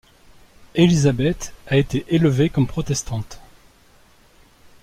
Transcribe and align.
Élisabeth 0.73 1.53
a 1.67 1.77
été 1.77 2.05
élevée 2.09 2.49
comme 2.49 2.65
protestante. 2.65 3.39